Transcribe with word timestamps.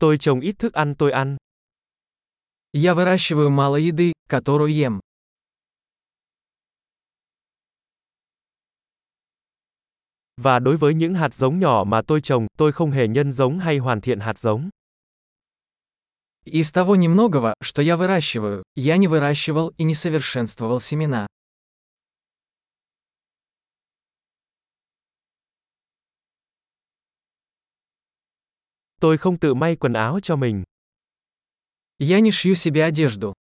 Tôi 0.00 0.18
trồng 0.18 0.40
ít 0.40 0.58
thức 0.58 0.72
ăn 0.72 0.94
tôi 0.94 1.12
ăn. 1.12 1.36
Я 2.72 2.94
выращиваю 2.94 3.50
мало 3.50 3.76
еды, 3.76 4.12
которую 4.28 4.70
ем. 4.70 5.00
Và 10.36 10.58
đối 10.58 10.76
với 10.76 10.94
những 10.94 11.14
hạt 11.14 11.34
giống 11.34 11.58
nhỏ 11.58 11.84
mà 11.86 12.02
tôi 12.06 12.20
trồng, 12.20 12.46
tôi 12.58 12.72
không 12.72 12.90
hề 12.90 13.08
nhân 13.08 13.32
giống 13.32 13.58
hay 13.58 13.78
hoàn 13.78 14.00
thiện 14.00 14.20
hạt 14.20 14.38
giống. 14.38 14.70
Из 16.44 16.70
того 16.72 16.94
немногого, 16.94 17.54
что 17.60 17.82
я 17.82 17.96
выращиваю, 17.96 18.62
я 18.76 18.96
не 18.98 19.08
выращивал 19.08 19.72
и 19.78 19.84
не 19.84 19.94
совершенствовал 19.94 20.80
семена. 20.80 21.26
Tôi 29.01 29.17
không 29.17 29.39
tự 29.39 29.53
may 29.53 29.75
quần 29.75 29.93
áo 29.93 30.19
cho 30.23 30.35
mình. 30.35 30.63
Я 31.99 32.19
не 32.19 32.31
шью 32.31 32.55
себе 32.55 32.83
одежду. 32.83 33.33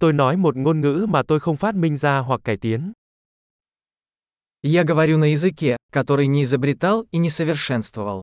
Tôi 0.00 0.12
nói 0.12 0.36
một 0.36 0.56
ngôn 0.56 0.80
ngữ 0.80 1.06
mà 1.08 1.22
tôi 1.28 1.40
không 1.40 1.56
phát 1.56 1.74
minh 1.74 1.96
ra 1.96 2.18
hoặc 2.18 2.40
cải 2.44 2.56
tiến. 2.56 2.92
Я 4.62 4.84
говорю 4.84 5.18
на 5.18 5.32
языке, 5.32 5.76
который 5.92 6.26
не 6.26 6.42
изобретал 6.42 7.06
и 7.10 7.18
не 7.18 7.30
совершенствовал. 7.30 8.22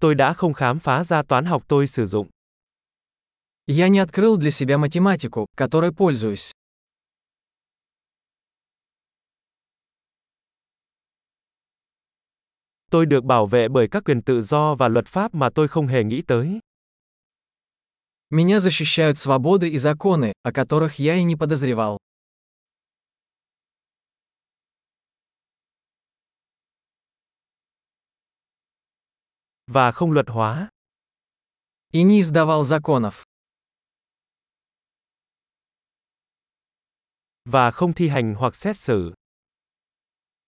Tôi 0.00 0.14
đã 0.14 0.32
không 0.32 0.52
khám 0.52 0.78
phá 0.78 1.04
ra 1.04 1.22
toán 1.22 1.44
học 1.44 1.62
tôi 1.68 1.86
sử 1.86 2.06
dụng. 2.06 2.28
Я 3.67 3.87
не 3.87 3.99
открыл 3.99 4.35
для 4.35 4.51
себя 4.51 4.77
математику, 4.77 5.47
которой 5.55 5.93
пользуюсь. 5.93 6.51
Tôi 12.91 13.05
được 13.05 13.23
bảo 13.23 13.45
vệ 13.45 13.67
bởi 13.67 13.87
các 13.91 14.03
quyền 14.05 14.21
tự 14.21 14.41
do 14.41 14.75
và 14.75 14.87
luật 14.87 15.07
pháp 15.07 15.33
mà 15.33 15.49
tôi 15.55 15.67
không 15.67 15.87
hề 15.87 16.03
nghĩ 16.03 16.21
tới. 16.21 16.59
Меня 18.29 18.59
защищают 18.59 19.17
свободы 19.17 19.69
и 19.69 19.77
законы, 19.77 20.33
о 20.43 20.51
которых 20.51 20.99
я 20.99 21.15
и 21.15 21.23
не 21.23 21.35
подозревал. 21.35 21.97
Và 29.67 29.91
không 29.91 30.11
luật 30.11 30.29
hóa. 30.29 30.69
И 31.91 32.03
не 32.03 32.19
издавал 32.19 32.65
законов. 32.65 33.23
Và 37.44 37.70
không 37.70 37.94
thi 37.94 38.08
hành 38.08 38.34
hoặc 38.34 38.54
xét 38.54 38.76
xử. 38.76 39.12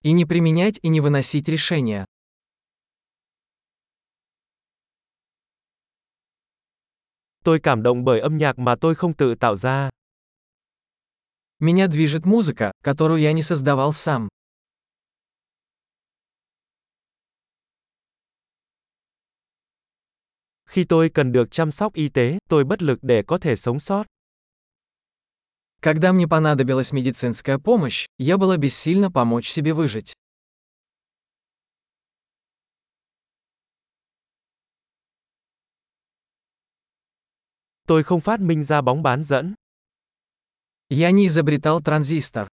И 0.02 0.12
не 0.12 0.24
применять 0.24 0.74
и 0.82 0.88
не 0.88 1.00
выносить 1.00 1.48
решения. 1.48 2.04
Tôi 7.44 7.58
cảm 7.62 7.82
động 7.82 8.04
bởi 8.04 8.20
âm 8.20 8.38
nhạc 8.38 8.58
mà 8.58 8.74
tôi 8.80 8.94
không 8.94 9.14
tự 9.14 9.34
tạo 9.34 9.56
ra. 9.56 9.90
Меня 11.58 11.88
движет 11.88 12.24
музыка, 12.24 12.72
которую 12.82 13.20
я 13.20 13.32
не 13.32 13.42
создавал 13.42 13.92
сам. 13.92 14.28
Khi 20.66 20.84
tôi 20.84 21.10
cần 21.14 21.32
được 21.32 21.50
chăm 21.50 21.70
sóc 21.70 21.92
y 21.94 22.08
tế, 22.08 22.38
tôi 22.48 22.64
bất 22.64 22.82
lực 22.82 22.98
để 23.02 23.22
có 23.26 23.38
thể 23.38 23.56
sống 23.56 23.80
sót. 23.80 24.06
Когда 25.85 26.13
мне 26.13 26.27
понадобилась 26.27 26.91
медицинская 26.91 27.59
помощь, 27.59 28.07
я 28.17 28.39
была 28.39 28.57
бессильна 28.57 29.11
помочь 29.11 29.47
себе 29.47 29.71
выжить. 29.71 30.15
Tôi 37.85 38.03
không 38.03 38.21
phát 38.21 38.39
minh 38.41 38.63
ra 38.63 38.81
bóng 38.81 39.03
bán 39.03 39.23
dẫn. 39.23 39.55
Я 40.89 41.11
не 41.11 41.27
изобретал 41.27 41.83
транзистор. 41.83 42.49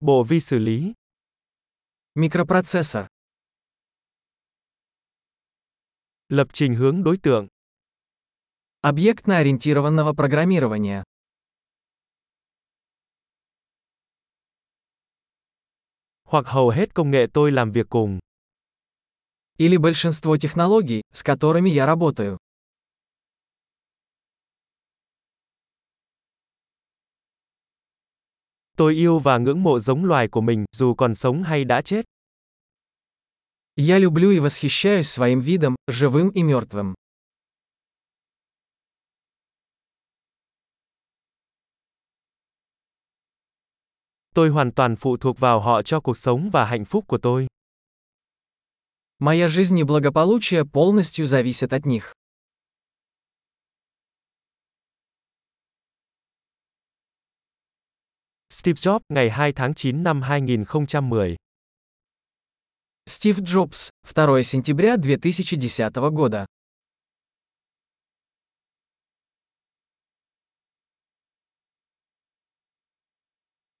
Bộ 0.00 0.24
vi 0.24 0.40
xử 0.40 0.58
lý. 0.58 0.92
Микропроцессор. 2.14 3.08
Lập 6.28 6.48
trình 6.52 6.74
hướng 6.74 7.02
đối 7.02 7.16
tượng. 7.16 7.55
Объектно-ориентированного 8.82 10.12
программирования. 10.12 11.02
Hoặc 16.24 16.46
hầu 16.46 16.70
hết 16.70 16.94
công 16.94 17.10
nghệ 17.10 17.26
tôi 17.32 17.52
làm 17.52 17.72
việc 17.72 17.86
cùng. 17.88 18.18
Или 19.58 19.76
большинство 19.76 20.36
технологий, 20.36 21.02
с 21.12 21.22
которыми 21.22 21.70
я 21.70 21.86
работаю. 21.86 22.38
Tôi 28.76 28.94
yêu 28.94 29.18
và 29.18 29.38
ngưỡng 29.38 29.62
mộ 29.62 29.80
giống 29.80 30.04
loài 30.04 30.28
của 30.28 30.40
mình, 30.40 30.64
dù 30.76 30.94
còn 30.94 31.14
sống 31.14 31.42
hay 31.42 31.64
đã 31.64 31.82
chết. 31.82 32.04
Я 33.76 33.98
люблю 33.98 34.30
и 34.30 34.38
восхищаюсь 34.38 35.08
своим 35.08 35.40
видом, 35.40 35.76
живым 35.86 36.30
и 36.30 36.42
мертвым. 36.42 36.94
Tôi 44.35 44.49
hoàn 44.49 44.71
toàn 44.71 44.95
phụ 44.95 45.17
thuộc 45.17 45.39
vào 45.39 45.59
họ 45.59 45.81
cho 45.81 45.99
cuộc 45.99 46.17
sống 46.17 46.49
và 46.49 46.65
hạnh 46.65 46.85
phúc 46.85 47.03
của 47.07 47.17
tôi. 47.17 47.47
Моя 49.19 49.47
жизнь 49.47 49.77
и 49.77 49.83
благополучие 49.83 50.65
полностью 50.65 51.27
зависят 51.27 51.73
от 51.73 51.85
них. 51.85 52.13
Steve 58.49 58.75
Jobs, 58.75 59.01
ngày 59.09 59.29
2 59.29 59.51
tháng 59.51 59.73
9 59.73 60.03
năm 60.03 60.21
2010. 60.21 61.35
Стив 63.09 63.39
Джобс, 63.39 63.89
2 64.03 64.43
сентября 64.43 64.97
2010 64.97 66.11
года. 66.11 66.45